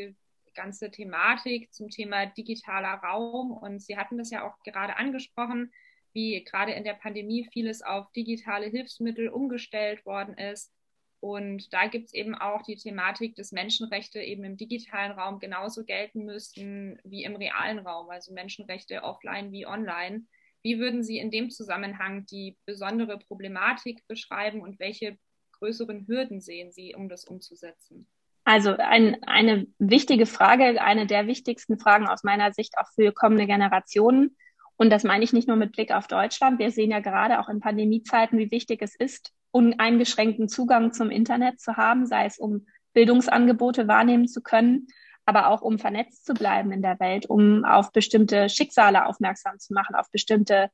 [0.54, 3.50] ganze Thematik zum Thema digitaler Raum.
[3.50, 5.72] Und Sie hatten das ja auch gerade angesprochen
[6.12, 10.72] wie gerade in der Pandemie vieles auf digitale Hilfsmittel umgestellt worden ist.
[11.20, 15.84] Und da gibt es eben auch die Thematik, dass Menschenrechte eben im digitalen Raum genauso
[15.84, 20.24] gelten müssten wie im realen Raum, also Menschenrechte offline wie online.
[20.62, 25.16] Wie würden Sie in dem Zusammenhang die besondere Problematik beschreiben und welche
[25.58, 28.06] größeren Hürden sehen Sie, um das umzusetzen?
[28.44, 33.46] Also ein, eine wichtige Frage, eine der wichtigsten Fragen aus meiner Sicht auch für kommende
[33.46, 34.36] Generationen
[34.80, 36.58] und das meine ich nicht nur mit Blick auf Deutschland.
[36.58, 41.60] Wir sehen ja gerade auch in Pandemiezeiten, wie wichtig es ist, uneingeschränkten Zugang zum Internet
[41.60, 44.86] zu haben, sei es um Bildungsangebote wahrnehmen zu können,
[45.26, 49.74] aber auch um vernetzt zu bleiben in der Welt, um auf bestimmte Schicksale aufmerksam zu
[49.74, 50.70] machen, auf bestimmte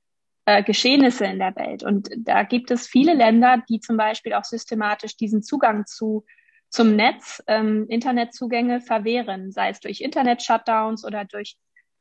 [0.46, 1.82] äh, Geschehnisse in der Welt.
[1.82, 6.24] Und da gibt es viele Länder, die zum Beispiel auch systematisch diesen Zugang zu
[6.68, 11.56] zum Netz, ähm, Internetzugänge verwehren, sei es durch Internet-Shutdowns oder durch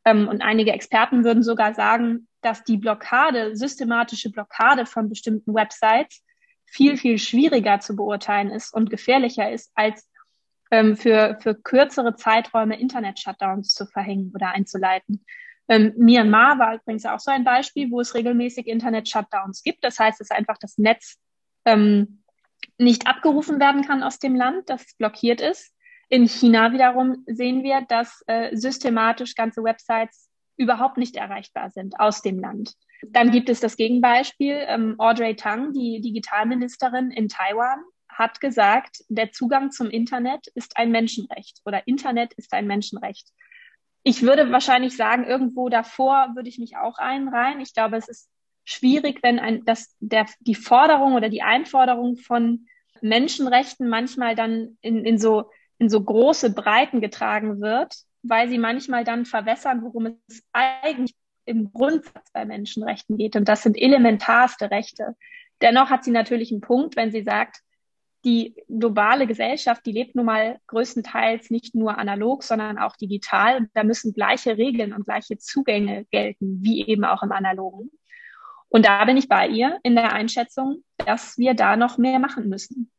[0.06, 6.24] ähm, und einige Experten würden sogar sagen, dass die Blockade, systematische Blockade von bestimmten Websites
[6.66, 10.08] viel, viel schwieriger zu beurteilen ist und gefährlicher ist, als
[10.72, 15.26] ähm, für, für kürzere Zeiträume Internet-Shutdowns zu verhängen oder einzuleiten.
[15.68, 19.84] Ähm, Myanmar war übrigens auch so ein Beispiel, wo es regelmäßig Internet-Shutdowns gibt.
[19.84, 21.18] Das heißt, es ist einfach das Netz
[21.66, 22.24] ähm,
[22.78, 25.74] nicht abgerufen werden kann aus dem Land, das blockiert ist.
[26.10, 32.22] In China wiederum sehen wir, dass äh, systematisch ganze Websites überhaupt nicht erreichbar sind aus
[32.22, 32.74] dem Land.
[33.10, 34.58] Dann gibt es das Gegenbeispiel.
[34.68, 37.84] Ähm, Audrey Tang, die Digitalministerin in Taiwan,
[38.18, 43.28] hat gesagt, der Zugang zum Internet ist ein Menschenrecht oder Internet ist ein Menschenrecht.
[44.04, 47.60] Ich würde wahrscheinlich sagen, irgendwo davor würde ich mich auch einreihen.
[47.60, 48.30] Ich glaube, es ist
[48.64, 52.68] schwierig, wenn ein, dass der, die Forderung oder die Einforderung von
[53.02, 59.04] Menschenrechten manchmal dann in, in so in so große Breiten getragen wird, weil sie manchmal
[59.04, 63.36] dann verwässern, worum es eigentlich im Grundsatz bei Menschenrechten geht.
[63.36, 65.16] Und das sind elementarste Rechte.
[65.62, 67.60] Dennoch hat sie natürlich einen Punkt, wenn sie sagt,
[68.26, 73.70] die globale Gesellschaft, die lebt nun mal größtenteils nicht nur analog, sondern auch digital.
[73.74, 77.92] Da müssen gleiche Regeln und gleiche Zugänge gelten, wie eben auch im analogen.
[78.68, 82.50] Und da bin ich bei ihr in der Einschätzung, dass wir da noch mehr machen
[82.50, 82.92] müssen.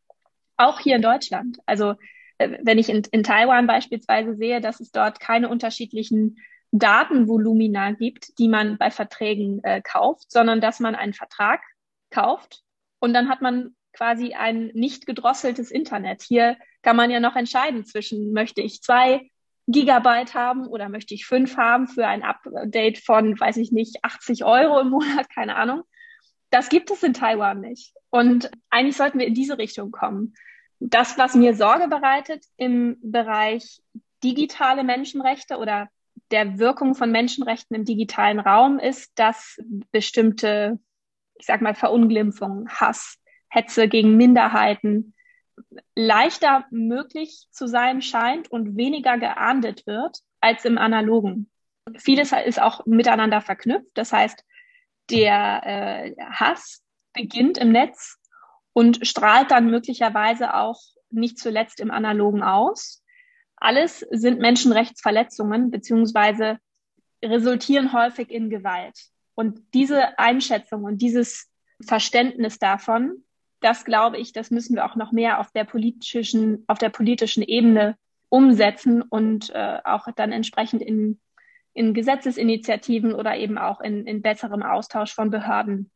[0.56, 1.58] Auch hier in Deutschland.
[1.66, 1.94] Also
[2.38, 6.38] wenn ich in, in Taiwan beispielsweise sehe, dass es dort keine unterschiedlichen
[6.70, 11.60] Datenvolumina gibt, die man bei Verträgen äh, kauft, sondern dass man einen Vertrag
[12.10, 12.62] kauft
[12.98, 16.22] und dann hat man quasi ein nicht gedrosseltes Internet.
[16.22, 19.30] Hier kann man ja noch entscheiden zwischen, möchte ich zwei
[19.66, 24.44] Gigabyte haben oder möchte ich fünf haben für ein Update von, weiß ich nicht, 80
[24.44, 25.82] Euro im Monat, keine Ahnung.
[26.50, 27.92] Das gibt es in Taiwan nicht.
[28.10, 30.34] Und eigentlich sollten wir in diese Richtung kommen.
[30.78, 33.80] Das, was mir Sorge bereitet im Bereich
[34.22, 35.88] digitale Menschenrechte oder
[36.30, 39.58] der Wirkung von Menschenrechten im digitalen Raum ist, dass
[39.90, 40.78] bestimmte,
[41.38, 45.14] ich sag mal, Verunglimpfung, Hass, Hetze gegen Minderheiten
[45.94, 51.50] leichter möglich zu sein scheint und weniger geahndet wird als im analogen.
[51.96, 53.90] Vieles ist auch miteinander verknüpft.
[53.94, 54.44] Das heißt,
[55.10, 56.82] der äh, Hass
[57.12, 58.18] beginnt im Netz
[58.72, 60.80] und strahlt dann möglicherweise auch
[61.10, 63.02] nicht zuletzt im analogen aus.
[63.56, 66.58] Alles sind Menschenrechtsverletzungen beziehungsweise
[67.24, 68.98] resultieren häufig in Gewalt.
[69.34, 73.24] Und diese Einschätzung und dieses Verständnis davon,
[73.60, 77.42] das glaube ich, das müssen wir auch noch mehr auf der politischen, auf der politischen
[77.42, 77.96] Ebene
[78.28, 81.20] umsetzen und äh, auch dann entsprechend in,
[81.72, 85.90] in Gesetzesinitiativen oder eben auch in, in besserem Austausch von Behörden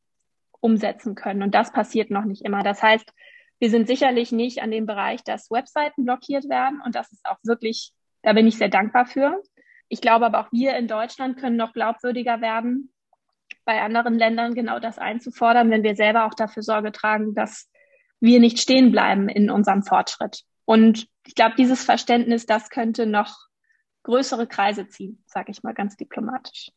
[0.60, 1.42] umsetzen können.
[1.42, 2.62] Und das passiert noch nicht immer.
[2.62, 3.12] Das heißt,
[3.58, 6.80] wir sind sicherlich nicht an dem Bereich, dass Webseiten blockiert werden.
[6.84, 7.92] Und das ist auch wirklich,
[8.22, 9.42] da bin ich sehr dankbar für.
[9.88, 12.92] Ich glaube aber auch wir in Deutschland können noch glaubwürdiger werden,
[13.64, 17.68] bei anderen Ländern genau das einzufordern, wenn wir selber auch dafür Sorge tragen, dass
[18.20, 20.42] wir nicht stehen bleiben in unserem Fortschritt.
[20.64, 23.36] Und ich glaube, dieses Verständnis, das könnte noch
[24.02, 26.70] größere Kreise ziehen, sage ich mal ganz diplomatisch.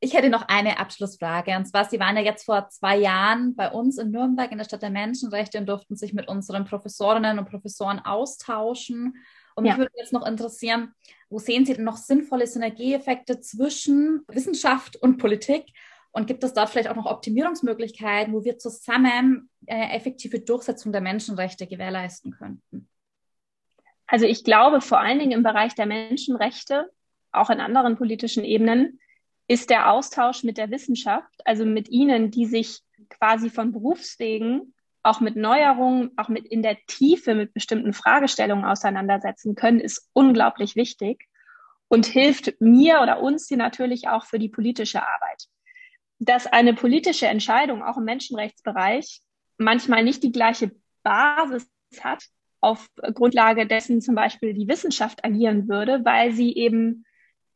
[0.00, 1.56] Ich hätte noch eine Abschlussfrage.
[1.56, 4.64] Und zwar, Sie waren ja jetzt vor zwei Jahren bei uns in Nürnberg in der
[4.64, 9.14] Stadt der Menschenrechte und durften sich mit unseren Professorinnen und Professoren austauschen.
[9.54, 9.72] Und ja.
[9.72, 10.94] mich würde jetzt noch interessieren,
[11.34, 15.64] wo sehen Sie denn noch sinnvolle Synergieeffekte zwischen Wissenschaft und Politik?
[16.12, 21.00] Und gibt es dort vielleicht auch noch Optimierungsmöglichkeiten, wo wir zusammen äh, effektive Durchsetzung der
[21.00, 22.88] Menschenrechte gewährleisten könnten?
[24.06, 26.88] Also ich glaube, vor allen Dingen im Bereich der Menschenrechte,
[27.32, 29.00] auch in anderen politischen Ebenen,
[29.48, 34.72] ist der Austausch mit der Wissenschaft, also mit Ihnen, die sich quasi von Berufswegen
[35.04, 40.76] auch mit Neuerungen, auch mit in der Tiefe mit bestimmten Fragestellungen auseinandersetzen können, ist unglaublich
[40.76, 41.28] wichtig
[41.88, 45.44] und hilft mir oder uns hier natürlich auch für die politische Arbeit.
[46.18, 49.20] Dass eine politische Entscheidung auch im Menschenrechtsbereich
[49.58, 51.68] manchmal nicht die gleiche Basis
[52.00, 52.24] hat,
[52.60, 57.04] auf Grundlage dessen zum Beispiel die Wissenschaft agieren würde, weil sie eben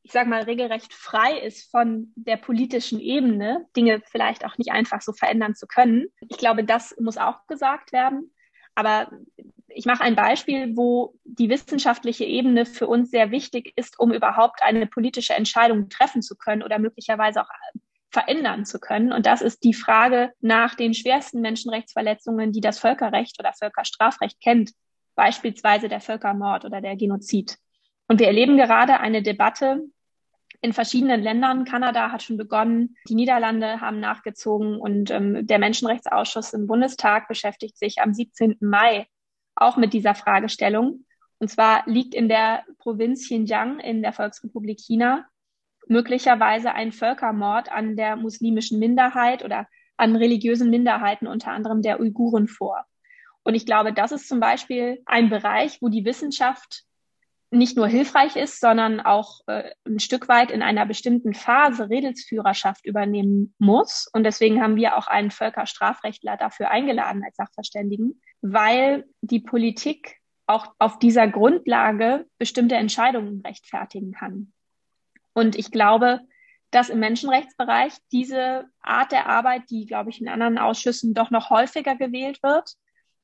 [0.09, 5.03] ich sage mal, regelrecht frei ist von der politischen Ebene, Dinge vielleicht auch nicht einfach
[5.03, 6.07] so verändern zu können.
[6.31, 8.33] Ich glaube, das muss auch gesagt werden.
[8.75, 9.11] Aber
[9.69, 14.63] ich mache ein Beispiel, wo die wissenschaftliche Ebene für uns sehr wichtig ist, um überhaupt
[14.63, 17.51] eine politische Entscheidung treffen zu können oder möglicherweise auch
[18.11, 19.13] verändern zu können.
[19.13, 24.71] Und das ist die Frage nach den schwersten Menschenrechtsverletzungen, die das Völkerrecht oder Völkerstrafrecht kennt,
[25.17, 27.59] beispielsweise der Völkermord oder der Genozid.
[28.07, 29.83] Und wir erleben gerade eine Debatte
[30.61, 31.65] in verschiedenen Ländern.
[31.65, 37.79] Kanada hat schon begonnen, die Niederlande haben nachgezogen und ähm, der Menschenrechtsausschuss im Bundestag beschäftigt
[37.79, 38.57] sich am 17.
[38.61, 39.07] Mai
[39.55, 41.05] auch mit dieser Fragestellung.
[41.39, 45.27] Und zwar liegt in der Provinz Xinjiang in der Volksrepublik China
[45.87, 49.67] möglicherweise ein Völkermord an der muslimischen Minderheit oder
[49.97, 52.85] an religiösen Minderheiten, unter anderem der Uiguren vor.
[53.43, 56.85] Und ich glaube, das ist zum Beispiel ein Bereich, wo die Wissenschaft
[57.51, 62.85] nicht nur hilfreich ist, sondern auch äh, ein Stück weit in einer bestimmten Phase Redelsführerschaft
[62.85, 64.09] übernehmen muss.
[64.13, 70.75] Und deswegen haben wir auch einen Völkerstrafrechtler dafür eingeladen als Sachverständigen, weil die Politik auch
[70.79, 74.53] auf dieser Grundlage bestimmte Entscheidungen rechtfertigen kann.
[75.33, 76.21] Und ich glaube,
[76.71, 81.51] dass im Menschenrechtsbereich diese Art der Arbeit, die, glaube ich, in anderen Ausschüssen doch noch
[81.51, 82.75] häufiger gewählt wird,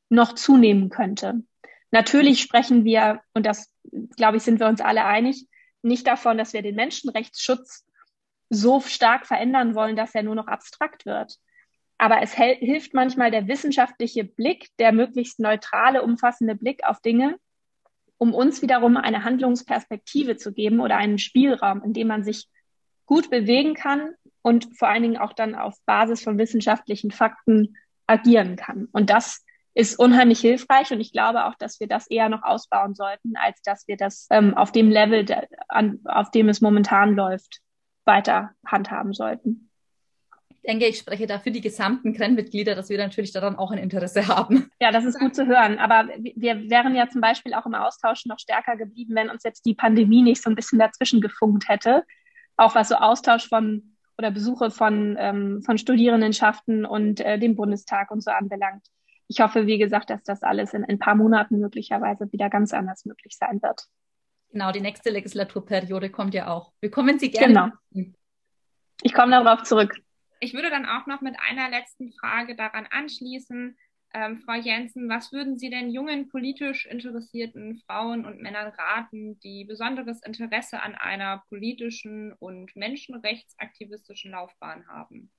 [0.08, 1.42] noch zunehmen könnte.
[1.90, 3.70] Natürlich sprechen wir, und das,
[4.16, 5.46] glaube ich, sind wir uns alle einig,
[5.82, 7.86] nicht davon, dass wir den Menschenrechtsschutz
[8.50, 11.38] so stark verändern wollen, dass er nur noch abstrakt wird.
[11.98, 17.36] Aber es hilft manchmal der wissenschaftliche Blick, der möglichst neutrale, umfassende Blick auf Dinge,
[18.18, 22.48] um uns wiederum eine Handlungsperspektive zu geben oder einen Spielraum, in dem man sich
[23.06, 28.56] gut bewegen kann und vor allen Dingen auch dann auf Basis von wissenschaftlichen Fakten agieren
[28.56, 28.88] kann.
[28.92, 29.43] Und das
[29.74, 33.60] ist unheimlich hilfreich und ich glaube auch, dass wir das eher noch ausbauen sollten, als
[33.62, 35.26] dass wir das ähm, auf dem Level,
[35.68, 37.60] an, auf dem es momentan läuft,
[38.04, 39.70] weiter handhaben sollten.
[40.50, 43.78] Ich denke, ich spreche da für die gesamten Kren-Mitglieder, dass wir natürlich daran auch ein
[43.78, 44.70] Interesse haben.
[44.80, 45.78] Ja, das ist gut zu hören.
[45.78, 49.66] Aber wir wären ja zum Beispiel auch im Austausch noch stärker geblieben, wenn uns jetzt
[49.66, 52.04] die Pandemie nicht so ein bisschen dazwischen gefunkt hätte.
[52.56, 58.10] Auch was so Austausch von oder Besuche von, ähm, von Studierendenschaften und äh, dem Bundestag
[58.10, 58.86] und so anbelangt
[59.28, 63.04] ich hoffe, wie gesagt, dass das alles in ein paar Monaten möglicherweise wieder ganz anders
[63.04, 63.86] möglich sein wird.
[64.50, 66.72] Genau, die nächste Legislaturperiode kommt ja auch.
[66.80, 67.72] Wir kommen Sie gerne.
[67.90, 68.12] Genau.
[69.02, 69.96] Ich komme darauf zurück.
[70.40, 73.76] Ich würde dann auch noch mit einer letzten Frage daran anschließen.
[74.16, 79.64] Ähm, Frau Jensen, was würden Sie denn jungen politisch interessierten Frauen und Männern raten, die
[79.64, 85.32] besonderes Interesse an einer politischen und menschenrechtsaktivistischen Laufbahn haben?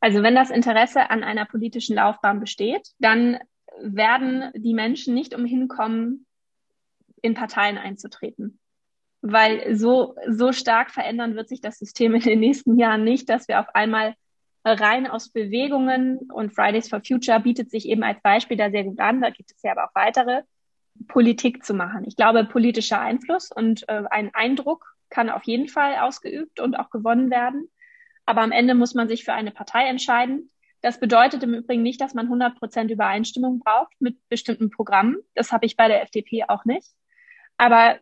[0.00, 3.38] Also wenn das Interesse an einer politischen Laufbahn besteht, dann
[3.80, 6.26] werden die Menschen nicht umhin kommen,
[7.22, 8.60] in Parteien einzutreten.
[9.20, 13.48] Weil so, so stark verändern wird sich das System in den nächsten Jahren nicht, dass
[13.48, 14.14] wir auf einmal
[14.64, 19.00] rein aus Bewegungen und Fridays for Future bietet sich eben als Beispiel da sehr gut
[19.00, 20.42] an, da gibt es ja aber auch weitere,
[21.06, 22.04] Politik zu machen.
[22.06, 26.90] Ich glaube, politischer Einfluss und äh, ein Eindruck kann auf jeden Fall ausgeübt und auch
[26.90, 27.70] gewonnen werden.
[28.28, 30.50] Aber am Ende muss man sich für eine Partei entscheiden.
[30.82, 35.16] Das bedeutet im Übrigen nicht, dass man 100 Prozent Übereinstimmung braucht mit bestimmten Programmen.
[35.34, 36.92] Das habe ich bei der FDP auch nicht.
[37.56, 37.98] Aber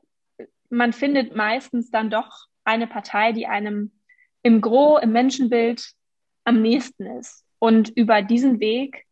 [0.68, 3.92] man findet meistens dann doch eine Partei, die einem
[4.42, 5.92] im Gro, im Menschenbild
[6.42, 7.44] am nächsten ist.
[7.60, 9.04] Und über diesen Weg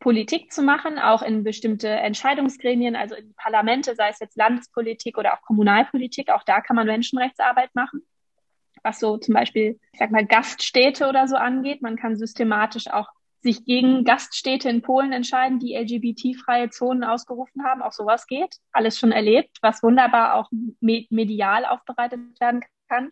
[0.00, 5.32] Politik zu machen, auch in bestimmte Entscheidungsgremien, also in Parlamente, sei es jetzt Landespolitik oder
[5.32, 8.06] auch Kommunalpolitik, auch da kann man Menschenrechtsarbeit machen.
[8.86, 11.82] Was so zum Beispiel, ich sag mal, Gaststädte oder so angeht.
[11.82, 13.08] Man kann systematisch auch
[13.42, 17.82] sich gegen Gaststädte in Polen entscheiden, die LGBT-freie Zonen ausgerufen haben.
[17.82, 18.54] Auch sowas geht.
[18.70, 20.48] Alles schon erlebt, was wunderbar auch
[20.80, 23.10] medial aufbereitet werden kann.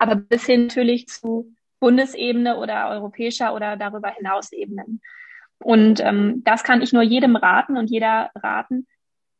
[0.00, 5.00] Aber bis hin natürlich zu Bundesebene oder europäischer oder darüber hinaus Ebenen.
[5.60, 8.88] Und ähm, das kann ich nur jedem raten und jeder raten,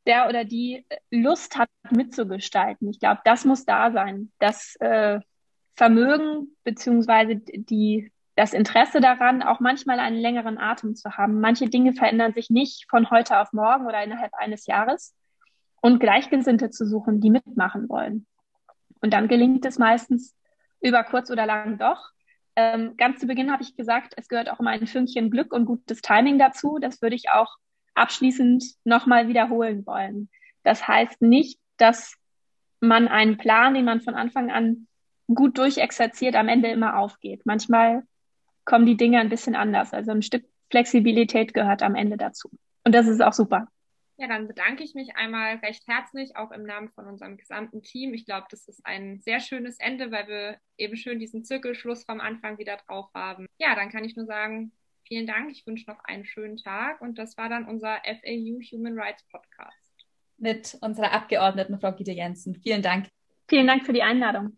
[0.06, 2.88] der oder die Lust hat, mitzugestalten.
[2.88, 4.30] Ich glaube, das muss da sein.
[4.38, 5.18] Das äh,
[5.74, 11.40] Vermögen beziehungsweise die das Interesse daran, auch manchmal einen längeren Atem zu haben.
[11.40, 15.14] Manche Dinge verändern sich nicht von heute auf morgen oder innerhalb eines Jahres.
[15.82, 18.26] Und Gleichgesinnte zu suchen, die mitmachen wollen.
[19.00, 20.34] Und dann gelingt es meistens
[20.80, 22.10] über kurz oder lang doch.
[22.54, 25.66] Ähm, ganz zu Beginn habe ich gesagt, es gehört auch immer ein Fünkchen Glück und
[25.66, 26.78] gutes Timing dazu.
[26.80, 27.56] Das würde ich auch
[27.94, 30.30] abschließend nochmal wiederholen wollen.
[30.62, 32.16] Das heißt nicht, dass
[32.80, 34.86] man einen Plan, den man von Anfang an
[35.34, 37.42] gut durchexerziert, am Ende immer aufgeht.
[37.44, 38.02] Manchmal
[38.64, 39.92] kommen die Dinge ein bisschen anders.
[39.92, 42.50] Also ein Stück Flexibilität gehört am Ende dazu.
[42.84, 43.68] Und das ist auch super.
[44.16, 48.14] Ja, dann bedanke ich mich einmal recht herzlich, auch im Namen von unserem gesamten Team.
[48.14, 52.20] Ich glaube, das ist ein sehr schönes Ende, weil wir eben schön diesen Zirkelschluss vom
[52.20, 53.46] Anfang wieder drauf haben.
[53.58, 54.72] Ja, dann kann ich nur sagen,
[55.06, 55.50] vielen Dank.
[55.50, 57.00] Ich wünsche noch einen schönen Tag.
[57.00, 59.76] Und das war dann unser FAU Human Rights Podcast.
[60.38, 62.54] Mit unserer Abgeordneten Frau Gide Jensen.
[62.62, 63.08] Vielen Dank.
[63.48, 64.56] Vielen Dank für die Einladung.